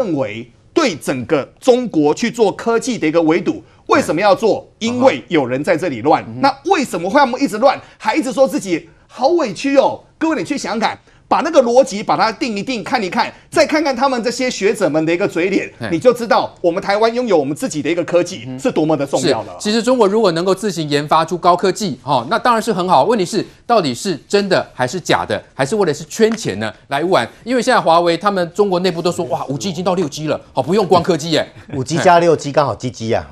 [0.00, 4.66] 认为对整个中国去做科技的一个围堵，为什么要做？
[4.78, 6.24] 因为有人在这里乱。
[6.40, 10.02] 那为什么会那么一直乱，还一直说自己好委屈哦？
[10.16, 10.98] 各位，你去想想看。
[11.30, 19.56] 把那个逻辑把它定一定，看一看，再看看他们这些学者们的一个嘴脸，你就知道我们台湾拥有我们自己的一个科技是多么的重要了。
[19.60, 23.04] 其实中国如果能够自行研发出高科技，哈，那当然是很好。
[23.04, 26.74] 问题是到底是真的还是假的，还是为了是圈钱呢？
[26.88, 27.24] 来玩？
[27.44, 33.24] 因为现在华为他们中国内部都说，哇，五 G 已经到六 G 了，好，不用光科技耶，五 G 加六 G 刚好 G G 啊。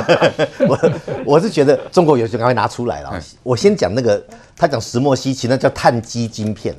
[0.66, 0.78] 我
[1.36, 3.22] 我是觉得中国有些赶快拿出来了。
[3.42, 4.24] 我先讲那个，
[4.56, 6.74] 他讲石墨烯，其实那叫碳基晶片。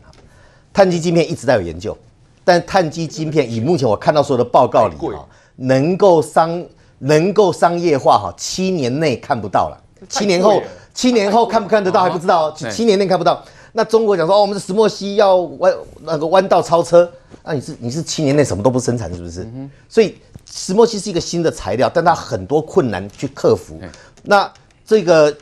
[0.72, 1.98] 碳基晶片一直在有研究，
[2.44, 6.64] 但碳基晶片以目前我看到所有的报告里哈，能够商
[7.00, 10.62] 能够商业化哈，七年内看不到了，七年后
[10.94, 13.44] 七年后看不看得到还不知道，七年内看不到。
[13.74, 17.12] 那中国讲说哦，我们的石墨烯要弯那个弯道超车，
[17.44, 19.48] 那你是你是七年内什么都不生产是不是？
[19.88, 20.18] 所以
[20.50, 23.80] 石墨烯是一个新的材料，但它很多困难去克服。
[24.24, 24.52] 那
[24.86, 25.36] 这个。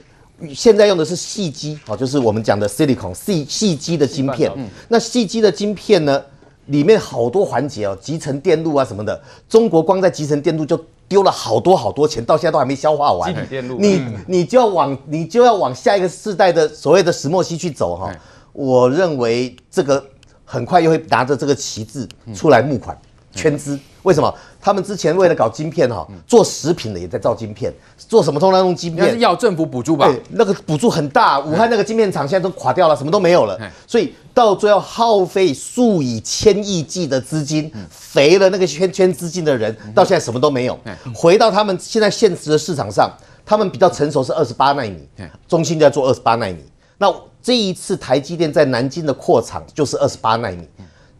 [0.54, 4.52] 现在用的是细基，哦，就是我们讲的 silicon 细细基的晶片。
[4.88, 6.22] 那细基的晶片呢，
[6.68, 9.20] 里面好多环节哦，集成电路啊什么的。
[9.50, 13.34] 中国光在集成电路就丢了好多好多钱，到现在都还没消化完。
[13.80, 18.14] 你你就要往你就要往下一个世代的所谓的石墨烯去走哈。
[18.54, 20.04] 我认为这个
[20.44, 22.98] 很快又会拿着这个旗帜出来募款
[23.38, 23.80] 圈资。
[24.04, 24.34] 为什么？
[24.60, 29.12] 他们之前为了搞晶片哈，做食品的也在造晶片，做什么通常用晶片？
[29.12, 30.08] 是要政府补助吧？
[30.08, 31.40] 对，那个补助很大。
[31.40, 33.58] 武汉那个晶片厂现在都垮掉了，什么都没有了。
[33.86, 40.80] 所以到最后耗费数以千亿计的资金，肥了那个圈圈资金的人，到现在什么都没有。
[41.14, 43.12] 回到他们现在现实的市场上，
[43.46, 45.08] 他们比较成熟是二十八纳米，
[45.48, 46.64] 中心就在做二十八纳米。
[46.98, 50.68] 那这一次台积电在南京的扩厂就是二十八纳米，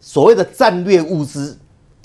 [0.00, 1.56] 所谓的战略物资。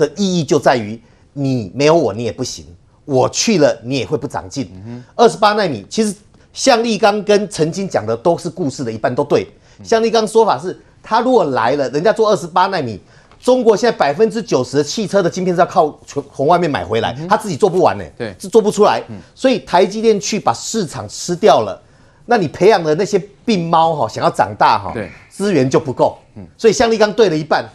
[0.06, 1.02] 的意义就在于，
[1.34, 2.66] 你没有我，你也不行。
[3.06, 4.72] 我去了，你也会不长进。
[5.16, 6.16] 二十八纳米，其实
[6.54, 9.46] 向立刚跟曾经讲的都是故事的一半都对。
[9.84, 12.98] 向立刚说法是，他如果来了，人家做二十八纳米，
[13.42, 16.00] 中国现在百分之九十的汽车的晶片是要靠
[16.34, 19.04] 从外面买回来，他自己做不完呢，对，是做不出来。
[19.36, 21.78] 所以台积电去把市场吃掉了，
[22.26, 24.94] 那你培养的那些病猫哈，想要长大哈，
[25.30, 26.18] 资源就不够。
[26.58, 27.68] 所以向立刚对了一半。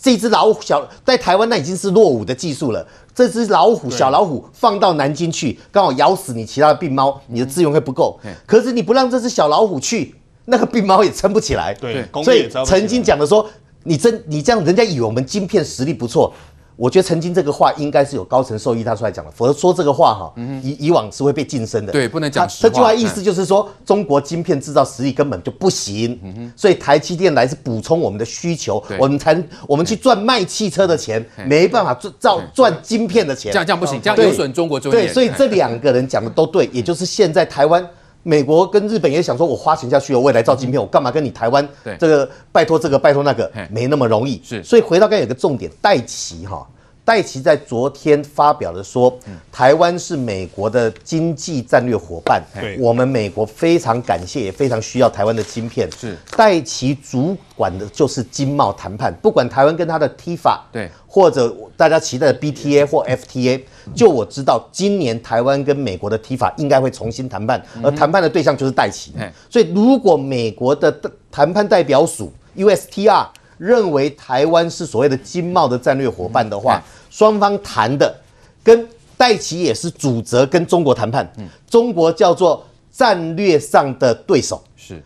[0.00, 2.86] 这只老虎小在台湾那已经是落伍的技术了。
[3.14, 8.18] 这只老虎小老虎放到南京去，刚好咬死你其他的病猫，你的资源会不够。
[8.46, 10.14] 可是你不让这只小老虎去，
[10.44, 11.74] 那个病猫也撑不起来。
[11.74, 13.44] 对，所以曾经讲的说，
[13.82, 16.32] 你真你这样，人家以为我们晶片实力不错。
[16.78, 21.92] 我觉得曾经这个话应该是有高层授意他出来讲的，否则说这个话哈，以以往是会被晋升的。
[21.92, 22.68] 对，不能讲实话。
[22.68, 26.52] 这句话意思就是说，中国晶片制造实力根本就不行。
[26.56, 33.52] 所以台积电来是补充我们的需求，我们才我们去赚卖汽车的钱，没办法赚造赚晶片的钱。
[33.52, 35.04] 这样这样不行，这样有损中国尊严。
[35.04, 37.84] 对，所以这两个人讲的都对，也就是现在台湾。
[38.28, 41.66] 美国跟日本也想说，我花钱下去我，未来造晶片，我干嘛跟你台湾
[41.98, 44.38] 这个拜托这个拜托那个，没那么容易。
[44.44, 46.68] 是，所以回到刚才有个重点，戴奇哈，
[47.08, 49.18] 戴琪在昨天发表了说，
[49.50, 52.42] 台湾是美国的经济战略伙伴，
[52.78, 55.88] 我们美国非常感谢，也非常需要台湾的晶片。
[55.90, 63.62] 是，戴琪主管的就是经贸谈判，不管台湾跟他的 TIFA，对，或者大家期待的 BTA 或 FTA。
[63.94, 69.14] 就我知道，今年台湾跟美国的 TIFA 应该会重新谈判，而谈判的对象就是戴琪。
[69.48, 70.94] 所以，如果美国的
[71.32, 73.26] 谈判代表署 USTR
[73.58, 78.14] 认为台湾是所谓的经贸的战略伙伴的话，双方谈的
[78.64, 81.30] 跟戴琪也是主责跟中国谈判，
[81.68, 85.02] 中国叫做战略上的对手是。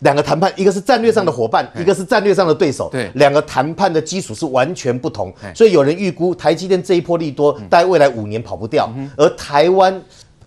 [0.00, 2.90] 两个谈判，一个是战略上的伙伴，一个是战略上的对手。
[2.92, 5.32] 对，两个谈判的基础是完全不同。
[5.54, 10.00] 所以有人预估台积电这一波利多，大概未来五年跑不掉，而台湾。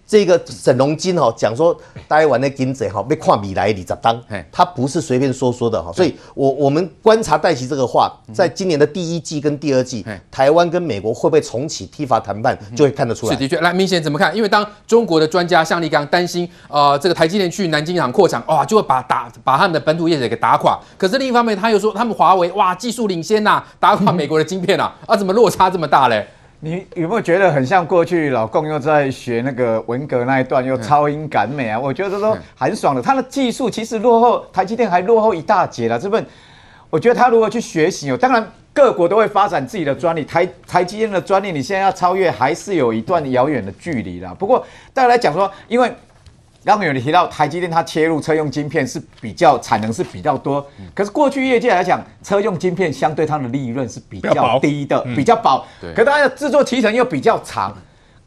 [0.10, 4.20] 这个沈荣金哈讲说，台湾的经济哈被跨米来里咋当？
[4.52, 13.34] 他不是随便说说的哈，所以我我们观察戴琪这个话，在今年的第一季跟第二季，台湾跟美国会不会重启 TIFA 谈判，就会看得出来。
[13.34, 14.36] 是的确，来明显怎么看？
[14.36, 20.80] 因为当中国的专家向立刚担心，呃，这个台积电去南京厂扩厂，哇，就会把打把他们的本土业者给打垮。
[20.98, 26.28] 可是另一方面，他又说他们华为哇技术领先呐，打垮美国的晶片呐，啊，怎么落差这么大嘞？
[26.62, 31.80] 你有没有觉得很像过去老共又在学那个文革那一段，又超英赶美啊？
[31.80, 33.02] 我觉得说很爽的。
[33.02, 35.98] 他的技术其实落后台积电还落后一大截了。
[35.98, 36.26] 这份
[36.90, 38.18] 我觉得他如何去学习哦？
[38.18, 44.36] 当然各国都会发展自己的专利，台台积电的专利你现在要超越还是有一段遥远的距离啦。
[44.38, 45.90] 不过大家来讲说，因为
[46.66, 55.66] 刚刚有你提到台积电它切入车用晶片是比较产能是比较多，可是过去业界来讲，车用晶片相对它的利润是比较低的，比较薄。
[55.96, 57.76] 可它的制作期程又比较长。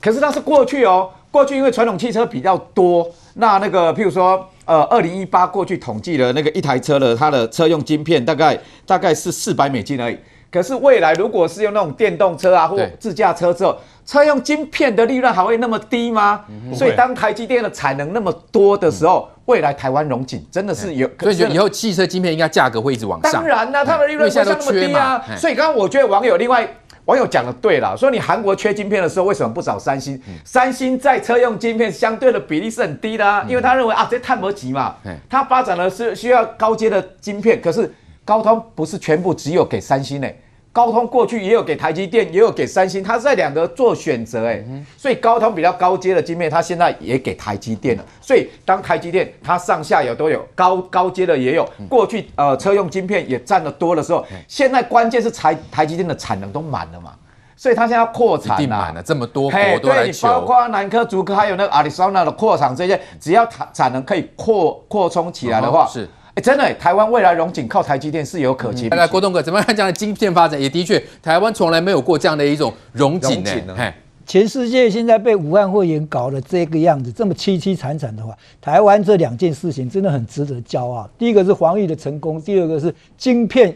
[0.00, 10.18] 可是它是过去哦，过去因为传统汽车比较多，那那个譬如说，呃，二零一八过去统计了那个一台车的它的车用晶片大概大概是四百美金而已。
[10.52, 16.44] 可是未来如果是用那种电动车啊或自驾车之后，车用晶片的利润还会那么低吗？
[16.74, 23.32] 所以当台积电的产能那么多的时候，未来台湾荣景真的是有，所以以后汽车晶片应该价格会一直往上。
[23.32, 25.24] 当然啦，它的利润不像那么低啊。
[25.38, 26.68] 所以刚刚我觉得网友另外
[27.06, 30.20] 网友讲的对了，说你韩国缺晶片的时候为什么不找三星？
[30.44, 34.96] 三星在车用晶片相对的比例是很低的啊，因为他认为啊这碳不急嘛，
[35.30, 37.90] 它发展的是需要高阶的晶片，可是。
[38.24, 40.40] 高通不是全部只有给三星嘞、欸，
[40.72, 44.64] 高通过去也有给台积电，也有给三星，它是在两个做选择诶，
[44.96, 48.04] 所以高通比较高阶的晶片，它现在也给台积电了。
[48.20, 57.12] 所以当台积电它上下游都有高高阶的也有，过去呃车用晶片也占得多的时候，现在关键是台台积电的产能都满了嘛，
[57.56, 66.08] 所以它现在要扩产了，满了这么多国都来求，包括南科、竹科还有那个亚利桑那的扩厂这些，只要产产能可以扩扩充起来的话，是。
[66.34, 68.88] 哎，真的，台湾未来荣景靠台积电是有可期。
[68.88, 70.60] 来，郭东哥怎么样看这样的晶片发展？
[70.60, 73.92] 也的确，台湾从来没有过这样的一种荣景呢。
[74.24, 81.06] 全世界现在被武汉肺炎搞得这个样子，这么凄凄惨惨的话，台湾这两件事情真的很值得骄傲。
[81.18, 83.74] 第一个是防疫的成功，第二个是晶片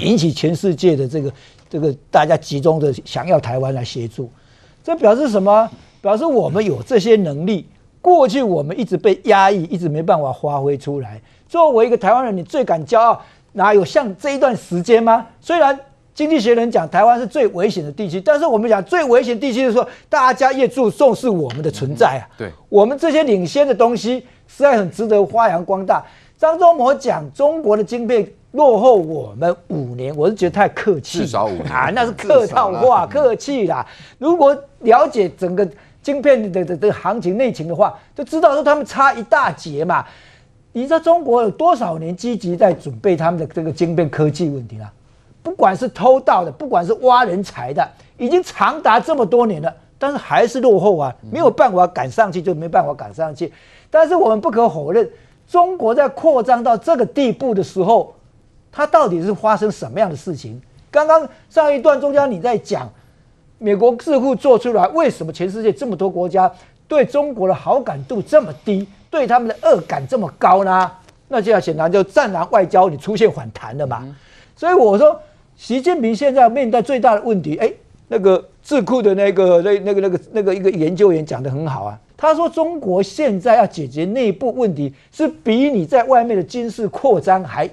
[0.00, 1.32] 引起全世界的这个
[1.70, 4.28] 这个大家集中的想要台湾来协助。
[4.82, 5.70] 这表示什么？
[6.00, 7.68] 表示我们有这些能力。
[8.00, 11.20] 过去我们一直被压抑，一直没办法发挥出来。
[11.56, 13.18] 作为一个台湾人，你最敢骄傲，
[13.52, 15.26] 哪有像这一段时间吗？
[15.40, 15.80] 虽然
[16.12, 22.28] 经济学人讲台湾是最危险的地区，但是我们讲最危险地区的时候，大家越注重视我们的存在啊。
[22.36, 26.04] 对，我们这些领先的东西，实在很值得发扬光大。
[26.36, 33.86] 张忠谋讲中国的晶片落后我们五年，我是觉得太客气，至少五年啊，那是客套话，客气啦。
[34.18, 35.66] 如果了解整个
[36.02, 40.04] 晶片的的的行情内情的话，就知道说他们差一大截嘛。
[40.76, 44.92] 你知道中国有多少年积极在准备他们的这个晶片科技问题啊？
[45.42, 47.88] 不管是偷盗的，不管是挖人才的，
[48.18, 53.50] 已经长达这么多年了，但是还是落后啊，没有办法赶上去，就没办法赶上去。
[53.90, 55.08] 但是我们不可否认，
[55.48, 58.14] 中国在扩张到这个地步的时候，
[58.70, 60.60] 它到底是发生什么样的事情？
[60.90, 62.86] 刚刚上一段中间你在讲，
[63.56, 66.52] 美国智库做出来，为什么全世界这么多国家
[66.86, 68.86] 对中国的好感度这么低？
[69.10, 70.90] 对他们的恶感这么高呢？
[71.28, 74.00] 那这样显然就战狼外交你出现反弹了嘛。
[74.02, 74.14] 嗯、
[74.54, 75.20] 所以我说，
[75.56, 77.72] 习近平现在面对最大的问题，哎，
[78.08, 81.98] 那个智库的那个那那个那个那个一个研究员讲的很好啊。
[82.16, 87.68] 他说，中国现在要解决内部问题，是比你在外面的军事扩张还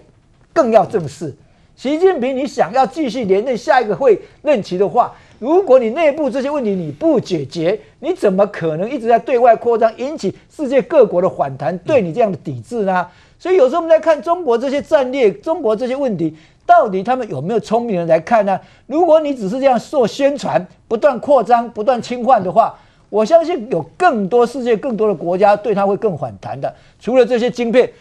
[0.51, 1.33] 更要正视。
[1.75, 13.07] 习近平，你想要继续连任下一个会任期的话，如果你内部这些问题你不解决，你怎么可能一直在对外扩张，引起世界各国的反弹，对你这样的抵制呢？
[13.39, 16.33] 所以有时候我们在看中国这些战略，中国这些问题，
[16.65, 18.57] 到底他们有没有聪明人来看呢？
[18.85, 22.73] 如果你只是这样做宣传，不断扩张、不断侵犯的话，
[23.09, 26.73] 我相信有更多世界更多的国家对他会更反弹的。
[26.99, 27.91] 除了这些晶片，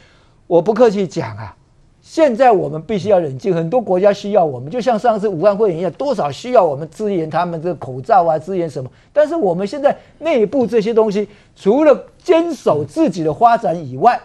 [0.46, 1.56] 我不客气讲啊。
[2.12, 8.90] 现在我们必须要冷静，很多国家需要我们，就像上次武汉肺炎一样，多少需要我们支援他们这个口罩啊，支援什么？
[9.14, 11.26] 但是我们现在内部这些东西，
[11.56, 14.20] 除了坚守自己的发展以外，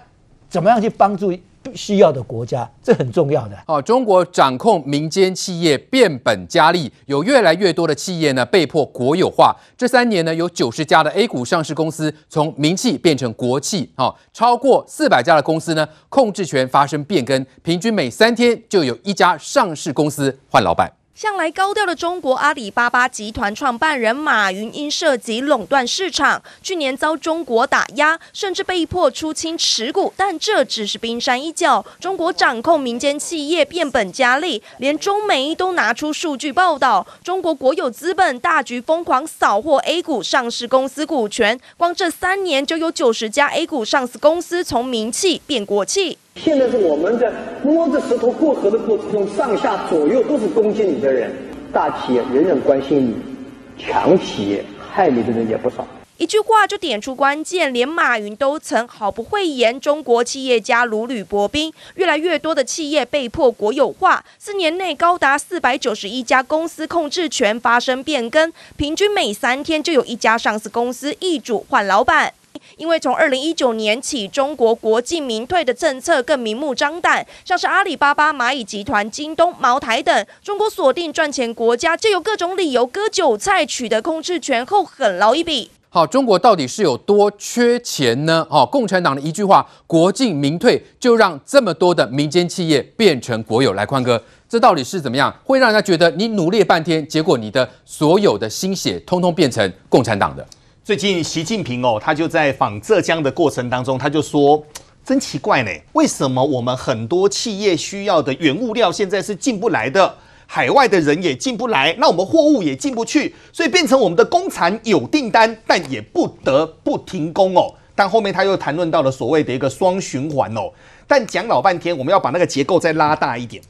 [0.50, 1.32] 怎么样去帮助？
[1.76, 3.58] 需要的国家，这很重要的。
[3.68, 9.56] 哦，中国掌控民间企业变本加厉，有越来越多的企业呢被迫国有化。
[9.78, 20.97] 这三年呢，有九十家的 A 股上市公司从民企变成国企，哦，超过四百家的公司呢控制权发生变更，平均每三天就有一家上市公司换老板。
[21.18, 30.14] 向来高调的中国阿里巴巴集团创办人马云因涉及垄断市场，去年遭中国打压，甚至被迫出清持股。
[30.16, 46.20] 但这只是冰山一角，中国掌控民间企业变本加厉，连中媒都拿出数据报道，中国国有资本大举疯狂扫货 A 股上市公司股权，光这三年就有九十家 A 股上市公司从民企变国企。
[46.36, 47.34] 现在是我们在
[47.68, 51.30] 摸着石头过河的过程中，上下左右都是攻击你的人。
[51.74, 55.86] 大企业仍然关心你，强企业害你的人也不少。
[56.16, 59.78] 一句话就点出关键，连马云都曾毫不讳言。
[59.78, 64.24] 中国企业家如履薄冰，越来越多的企业被迫国有化。
[64.40, 72.34] 四年内，高达四百九十一家公司控制权发生变更，平均每三天就有一家上市公司易主换老板。
[72.76, 85.72] 因为从二零一九年起，中国国进民退的政策更明目张胆，像是阿里巴巴、蚂蚁集团、京东、茅台等，中国锁定赚钱国家，就有各种理由割韭菜，取得控制权后狠捞一笔。
[85.90, 88.46] 好，中国到底是有多缺钱呢？
[88.52, 93.74] 哦，共产党的一句话“国进民退”就让这么多的民间企业变成国有。
[93.74, 95.34] 来，宽哥，这到底是怎么样？
[95.46, 100.46] 会让人家觉得你努力半天，结果你的所有的心血通通变成共产党的？
[100.88, 104.65] 最近习近平哦，他就在访浙江的过程当中，他就说
[105.03, 110.15] ：“真奇怪呢，为什么我们很多企业需要的原物料现在是进不来的？”
[110.48, 117.75] 海外的人也进不来，那我们货物也进不去，所以变成我们的工厂有订单，但也不得不停工哦。
[117.94, 120.72] 但后面他又谈论到了所谓的一个双循环哦。
[121.06, 123.62] 但讲老半天，我们要把那个结构再拉大一点。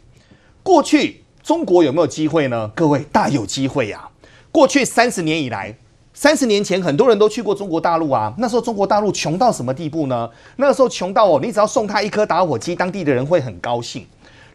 [0.62, 2.72] 过去中国有没有机会呢？
[2.76, 4.08] 各位大有机会呀！
[4.52, 5.76] 过去三十年以来，
[6.20, 8.34] 三十年前很多人都去过中国大陆啊。
[8.40, 10.28] 那时候中国大陆穷到什么地步呢？
[10.56, 14.04] 那个时候穷到哦，你只要送他一颗打火机，当地的人会很高兴。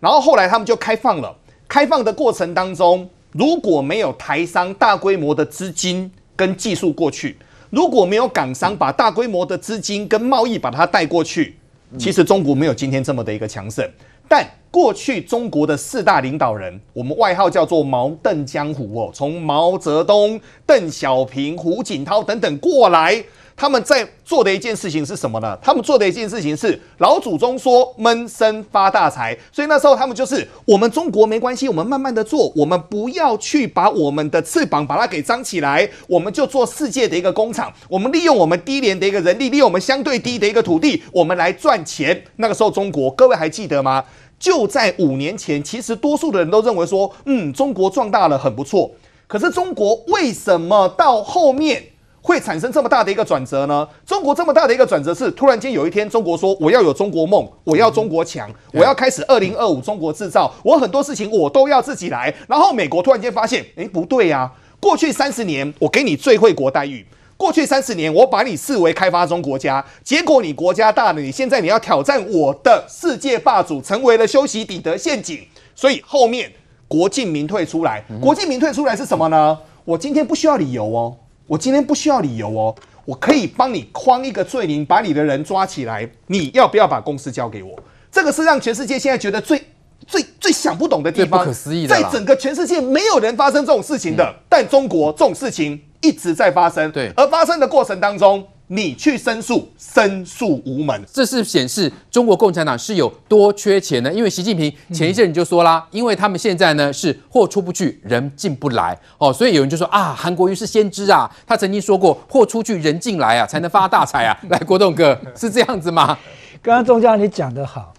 [0.01, 1.33] 然后后来他们就开放了。
[1.69, 7.39] 开放的过程当中，如果没有台商大规模的资金跟技术过去，
[7.71, 11.57] 如果没有港商把大规模的资金跟贸易把它带过去，
[11.97, 13.89] 其实中国没有今天这么的一个强盛。
[14.29, 23.23] 但过去中国的四大领导人，我们外号叫做毛邓江湖哦，从毛泽东、邓小平、胡锦涛等等过来。
[23.55, 25.57] 他们在做的一件事情是什么呢？
[25.61, 42.25] 他们做的一件事情是老祖宗说闷声发大财，所以那时候他们就是我们中国没关系，我们慢慢的做，我们不要去把我们的翅膀把它给张起来，我们就做世界的一个工厂，我们利用我们低廉的一个人力，利用我们相对低的一个土地，我们来赚钱。
[42.37, 44.03] 那个时候中国，各位还记得吗？
[44.43, 48.91] 就在五年前，其实多数的人都认为说，嗯，中国壮大了很不错。
[49.29, 51.81] 可是中国为什么到后面？
[52.25, 53.89] 会产生这么大的一个转折呢？
[54.07, 62.33] 中国这么大的一个转折是，突然间有一天，中国说我要有中国梦，我要中国强，我要开始二零二五中国制造，我很多事情我都要自己来。
[62.49, 67.05] 然后美国突然间发现，诶，不对呀，过去三十年我给你最惠国待遇，
[67.43, 75.41] 过去三十年我把你视为开发中国家，结果你国家大了，你现在你要挑战我的世界霸主，成为了修昔底德陷阱。
[75.75, 76.49] 所以后面
[76.87, 79.59] 国进民退出来，国进民退出来是什么呢？
[79.85, 81.17] 我今天不需要理由哦。
[81.49, 82.73] 我今天不需要理由哦，
[83.05, 86.09] 我可以帮你框一个罪名，把你的人抓起来。
[86.29, 87.77] 你要不要把公司交给我？
[88.13, 89.61] 这个是让全世界现在觉得最、
[90.07, 91.41] 最、最想不懂的地方。
[91.41, 96.91] 不可思议的，在整个全世界没有人发生这种事情的，嗯、但中国这种事情一直在发生。
[96.93, 98.45] 对，而发生的过程当中。
[98.69, 104.11] 你去申诉，申诉无门，这是显示中国共产党是有多缺钱呢？
[104.11, 114.35] 因为习近平前一阵你就说啦，因为他们现在呢是货出不去，人进不来哦，所以有人就说啊，韩国瑜是先知啊，他曾经说过，货出去人进来啊，才能发大财啊。
[114.49, 116.17] 来，国栋哥是这样子吗？
[116.63, 117.93] 刚刚钟家你讲得好，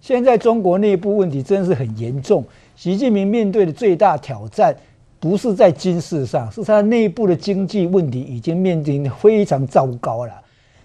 [0.00, 2.44] 现在中国内部问题真是很严重，
[2.74, 4.74] 习近平面对的最大挑战。
[5.18, 10.32] 不是在军事上，是他内部的经济问题已经面临非常糟糕了。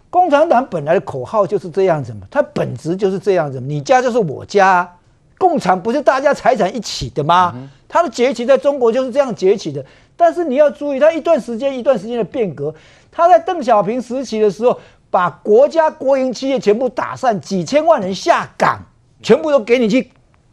[0.10, 4.98] 共产党本来的口号就是这样子嘛，它本质就是这样子，你家就是我家，
[5.38, 7.56] 共产不是大家财产一起的吗？
[7.88, 9.86] 它的崛起在中国就是这样崛起的。
[10.18, 12.74] 但是你要注意，它一段时间一段时间的变革，
[13.12, 14.78] 它在邓小平时期的时候，
[15.10, 18.80] 把国家国营企业全部打散，几千万人下岗，
[19.22, 20.12] 全部都给你去。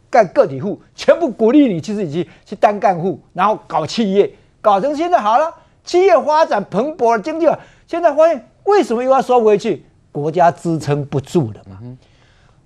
[0.09, 7.59] 干个体户，全部鼓励你去自己去去当干户，然后搞企业，搞成现在好了，企业发展蓬勃了，经济了。
[7.85, 9.85] 现在发现为什么又要收回去？
[10.11, 11.77] 国家支撑不住了嘛。
[11.83, 11.95] 嗯、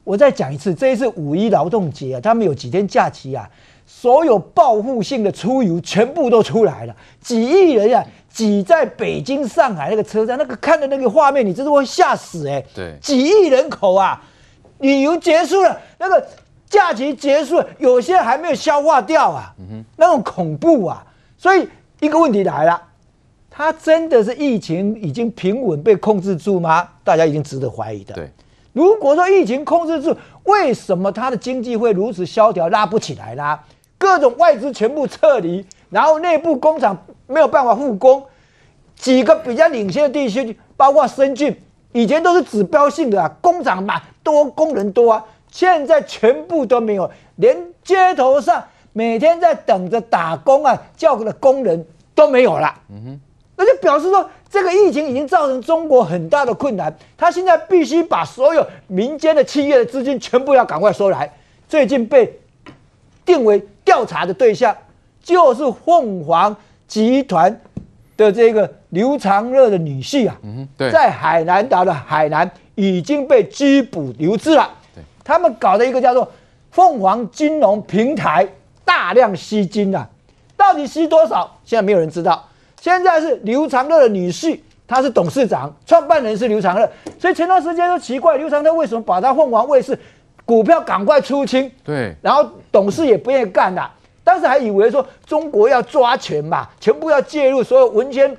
[0.06, 3.50] 我再讲一次，这一次五一劳动节啊，他们有几天假期啊，
[3.86, 12.66] 所有报复性的出游全部都出来了，几亿人啊挤在北京、上海那个车站，那个看的那个画面，你真的会吓死哎、欸。
[12.74, 14.24] 对，几亿人口啊，
[14.80, 16.26] 旅游结束了，那个。
[16.74, 19.54] 假期结束，有些还没有消化掉啊，
[19.96, 21.06] 那种恐怖啊，
[21.38, 22.82] 所以一个问题来了，
[23.48, 26.90] 它真的是疫情已经平稳被控制住吗？
[27.04, 28.16] 大家已经值得怀疑的。
[28.16, 28.28] 对，
[28.72, 33.64] 如果说疫情控制住，为什么它的经济会如此萧条，拉不起来啦？
[34.00, 38.26] 各种外资全部撤离，然后内部工厂没有办法复工，
[38.96, 41.56] 几个比较领先的地区，包括深圳，
[41.92, 45.24] 以前都是指标性的啊，工厂嘛多，工人多啊。
[45.54, 52.74] 现在全部都没有，连街头上每天在等着打工啊叫的工人都没有了。
[52.90, 53.20] 嗯哼，
[53.56, 56.92] 那就表示说，这个疫情已经造成中国很大的困难。
[57.16, 61.32] 他现在必须把所有民间的企业的资金全部要赶快收来。
[61.70, 62.40] 最近被
[63.24, 64.76] 定为调查的对象
[65.22, 66.56] 就是凤凰
[66.88, 67.62] 集团
[68.18, 74.68] 的这个刘长乐的女婿啊，嗯、在海南岛的海南已经被拘捕留置了。
[75.24, 76.32] 他们搞的一个叫做
[76.72, 78.48] 凤凰金融平台，
[78.84, 80.08] 大量吸金啊，
[80.58, 81.60] 到底吸多少？
[81.64, 82.44] 现在没有人知道。
[82.82, 89.98] 现在是刘长乐的女婿，他是董事长，创办人是刘长乐，所以前段时间都奇怪，刘长乐为什么把他凤凰卫视
[90.44, 91.72] 股票赶快出清？
[91.84, 93.90] 对，然后董事也不愿意干了。
[94.24, 98.36] 当时还以为说中国要抓权嘛，全部要介入，所有文宣、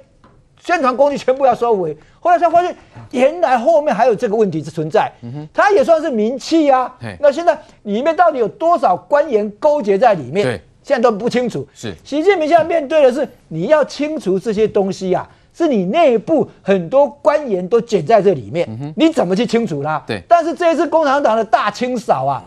[0.59, 1.97] 宣传工具全部要收回。
[2.25, 2.75] 后来才发现，
[3.11, 5.13] 原来后面还有这个问题是存在。
[5.53, 6.91] 他也算是名气啊。
[7.21, 10.59] 那现在里面到底有多少官员勾结在里面？
[10.83, 11.69] 现在都不清楚。
[11.75, 18.67] 是习近平现在面对的是，你要清除这些东西啊，是你内部很多官员都卷在这里面，
[18.97, 20.03] 你怎么去清除它？
[20.07, 20.23] 对。
[20.27, 22.43] 但是这一次共产党的大清扫啊，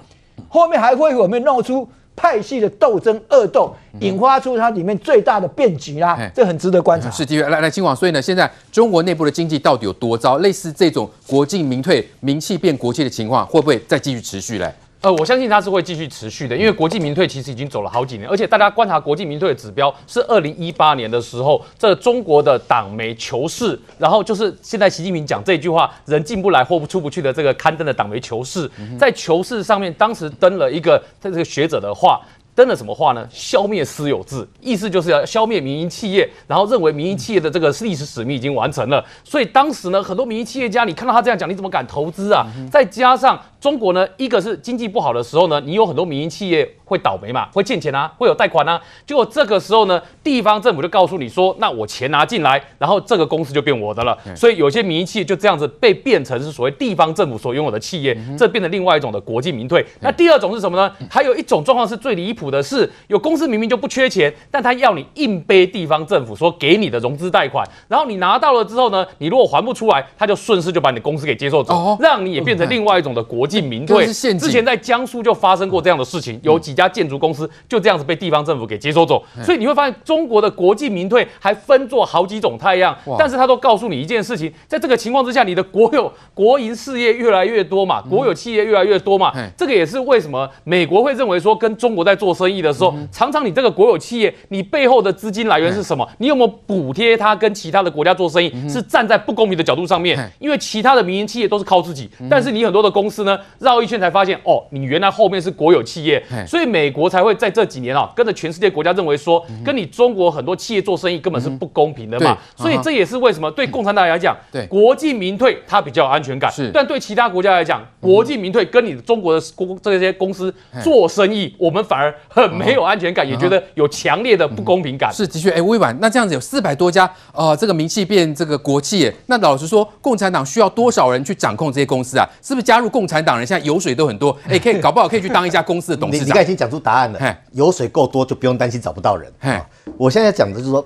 [0.50, 1.88] 后面还会有没有弄出？
[2.18, 7.10] 派系的斗争恶斗，引发出它里面最大的变局啦，这很值得观察。
[7.12, 7.96] 是的确，来来，嶔煌。
[7.96, 10.40] 所以呢，现在中国内部的经济到底有多糟？
[10.40, 14.74] 类似这种国进民退、民气变国企的情况，会不会再继续持续嘞？
[15.08, 32.20] 呃，我相信它是会继续持续的，因为国际民退其实已经走了好几年，而且大家观察国际民退的指标是二零一八年的时候，这中国的党媒求是，然后就是现在习近平讲这句话“人进不来，或不出不去”的这个刊登的党媒求是，在求是上面当时登了一个这个学者的话。
[32.58, 33.24] 登了什么话呢？
[33.30, 39.06] 消灭私有制，意思就是要消灭民营企业，然后认为民营企业的这个历史使命已经完成了。
[39.24, 42.48] 所以当时呢，很多民营企业家，你看到他这样讲，你怎么敢投资啊？
[42.72, 48.82] 再加上中国呢，一个是经济不好的时候呢，你有很多民营企业会倒霉嘛，会欠钱啊，会有贷款啊。
[49.06, 54.18] 结果这个时候呢，地方政府就告诉你说，那我钱拿进来，然后这个公司就变我的了。
[54.36, 59.86] 所以有些民营企业就这样子被变成是所谓地方政府所拥有的企业，这变成另外一种的国进民退。
[60.00, 60.92] 那第二种是什么呢？
[61.08, 74.06] 还有一种状况是最离谱的是，有公司明明就不缺钱，但他要你硬背地方政府说给你的融资贷款，然后你拿到了之后呢，你如果还不出来，他就顺势就把你的公司给接受走，让你也变成另外一种的国进民退。
[74.08, 79.24] 之前在江苏就发生过这样的事情，有几家建筑公司就这样子被地方政府给接收走。
[79.44, 92.68] 所以你会发现，中国的国进民退还分作好几种太阳，但是他都告诉你一件事情，在这个情况之下，你的国有国营事业越来越多嘛，国有企业越来越多嘛，这个也是为什么美国会认为说跟中国在做生意的。
[92.78, 96.08] 时候常常你这个国有企业，你背后的资金来源是什么？
[96.20, 98.54] 你有没有补贴它跟其他的国家做生意？
[98.70, 112.38] 是站在不公平的角度上面，因为其他的民营企业都是靠自己，但是你很多的公司呢，绕一圈才发现哦，你原来后面是国有企业，所以美国才会在这几年啊，跟着全世界国家认为说，跟你中国很多企业做生意根本是不公平的嘛。
[112.56, 114.38] 所以这也是为什么对共产党来讲，
[114.70, 122.78] 国进民退它比较有安全感，但对其他国家来讲，国进民退跟你中国的公这些公司做生意，我们反而很没。
[122.78, 125.10] 有安全感，也觉得有强烈的不公平感。
[125.10, 132.30] 嗯、是的确，哎，威婉，那这样子有四百多家，呃，这个民企变这个国企，那老实说，共产党需要多少人去掌控这些公司啊？
[132.44, 134.38] 是不是加入共产党人现在油水都很多？
[134.48, 136.26] 哎，可以 搞不好可以去当一家公司的董事长。
[136.26, 139.32] 你，你刚才已经讲出答案了，嘿油水够多就不用担心找不到人。
[139.40, 139.60] 嘿
[139.98, 140.86] 我现在讲的就是说，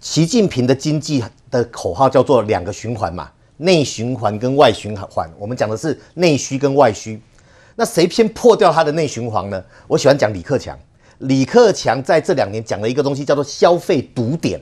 [0.00, 5.30] 习近平的经济的口号叫做两个循环嘛，内循环跟外循环。
[5.38, 7.20] 我们讲的是内需跟外需，
[7.76, 9.62] 那谁先破掉他的内循环呢？
[9.86, 10.76] 我喜欢讲李克强。
[11.18, 14.60] 李克强在这两年讲了一个东西，叫做消费堵点。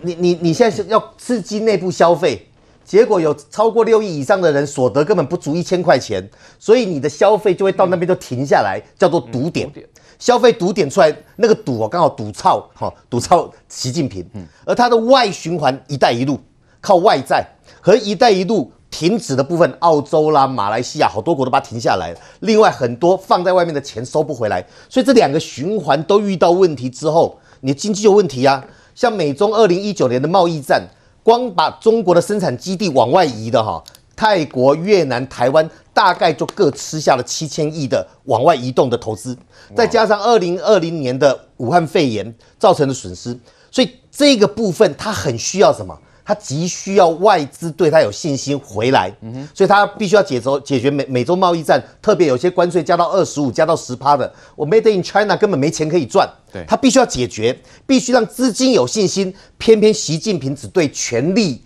[0.00, 2.46] 你你你现在是要刺激内部消费，
[2.84, 6.26] 结果有超过六亿以上的人所得根本不足一千块钱，
[6.58, 9.70] 所以你的消费就会到那边就停下来，叫做堵点。
[10.18, 14.24] 消费堵点出来，那个堵哦，刚好堵操哈，堵操习近平。
[14.64, 16.38] 而他的外循环“一带一路”
[16.80, 17.44] 靠外债
[17.80, 18.70] 和“一带一路”。
[18.94, 22.20] 停止的部分，澳洲啦、马来西亚好多国都把它停下来了。
[22.40, 28.64] 另外很多放在外面的钱收不回来，所以这两个循环都遇到问题之后，你经济有问题啊。
[28.94, 30.80] 像美中二零一九年的贸易战，
[31.24, 33.82] 光把中国的生产基地往外移的哈，
[34.14, 39.36] 泰国、越南、台湾大概就各吃下了七千亿的往外移动的投资，
[39.74, 43.36] 再加上二零二零年的武汉肺炎造成的损失，
[43.72, 45.98] 所以这个部分它很需要什么？
[46.24, 49.14] 他急需要外资对他有信心回来，
[49.52, 57.54] 所以他必须要解决解决美美洲贸易战，特别有些关税加到二十五、加到十趴的，我 Made in China 根本没钱可以赚，对，他必须要解决，
[57.86, 59.34] 必须让资金有信心。
[59.58, 61.62] 偏偏习近平只对权力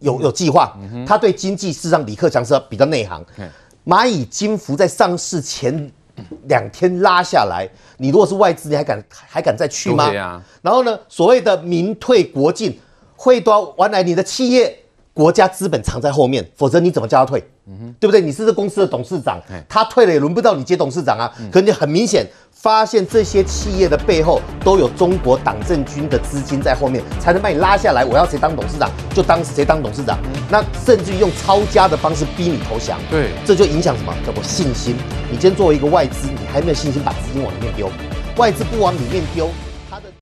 [0.00, 0.76] 有有计划，
[1.06, 3.24] 他对经济事实上李克强是比较内行。
[3.86, 5.88] 蚂蚁金服在上市前
[6.48, 10.10] 两天拉下来，你如果是外资，你还敢还敢再去吗？
[10.62, 12.76] 然后呢，所谓的民退国进。
[13.24, 14.76] 会多原来你的企业
[15.14, 17.42] 国家资本藏在后面，否则你怎么叫他退？
[17.66, 18.20] 嗯哼，对不对？
[18.20, 21.32] 你是这公司的董事长，他退了也轮不到你接董事长啊。
[21.50, 28.04] 可你很明显，发现这些企业的背后都有中国党政军的资金在后面，才能把你拉下来。
[28.04, 30.18] 我要谁当董事长就当谁当董事长，
[30.50, 33.00] 那甚至于用抄家的方式逼你投降。
[33.10, 34.12] 对，这就影响什么？
[34.26, 34.96] 叫做信心。
[35.30, 37.90] 你今天作为一个外资，你还没有信心把资金往里面丢，
[38.36, 39.48] 外资不往里面丢。